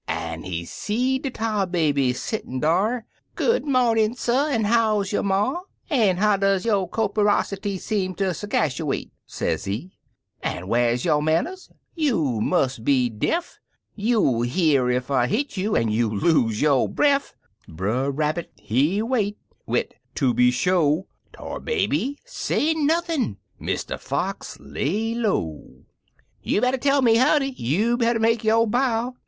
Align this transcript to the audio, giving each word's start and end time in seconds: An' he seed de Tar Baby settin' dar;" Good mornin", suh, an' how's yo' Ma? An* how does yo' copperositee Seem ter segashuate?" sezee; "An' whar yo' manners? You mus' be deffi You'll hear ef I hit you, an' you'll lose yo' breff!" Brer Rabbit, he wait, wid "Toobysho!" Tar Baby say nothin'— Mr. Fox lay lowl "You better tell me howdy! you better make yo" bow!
An' 0.07 0.41
he 0.41 0.65
seed 0.65 1.21
de 1.21 1.29
Tar 1.29 1.67
Baby 1.67 2.11
settin' 2.11 2.59
dar;" 2.61 3.05
Good 3.35 3.67
mornin", 3.67 4.15
suh, 4.15 4.47
an' 4.47 4.63
how's 4.63 5.11
yo' 5.11 5.21
Ma? 5.21 5.59
An* 5.91 6.17
how 6.17 6.37
does 6.37 6.65
yo' 6.65 6.87
copperositee 6.87 7.79
Seem 7.79 8.15
ter 8.15 8.31
segashuate?" 8.31 9.11
sezee; 9.37 9.91
"An' 10.41 10.67
whar 10.67 10.93
yo' 10.93 11.21
manners? 11.21 11.69
You 11.93 12.41
mus' 12.41 12.79
be 12.79 13.11
deffi 13.11 13.59
You'll 13.93 14.41
hear 14.41 14.89
ef 14.89 15.11
I 15.11 15.27
hit 15.27 15.55
you, 15.55 15.75
an' 15.75 15.89
you'll 15.89 16.17
lose 16.17 16.59
yo' 16.61 16.87
breff!" 16.87 17.35
Brer 17.67 18.09
Rabbit, 18.09 18.51
he 18.55 19.03
wait, 19.03 19.37
wid 19.67 19.93
"Toobysho!" 20.15 21.05
Tar 21.31 21.59
Baby 21.59 22.17
say 22.25 22.73
nothin'— 22.73 23.37
Mr. 23.61 23.99
Fox 23.99 24.57
lay 24.59 25.13
lowl 25.13 25.83
"You 26.41 26.59
better 26.59 26.79
tell 26.79 27.03
me 27.03 27.17
howdy! 27.17 27.49
you 27.51 27.97
better 27.97 28.19
make 28.19 28.43
yo" 28.43 28.65
bow! 28.65 29.13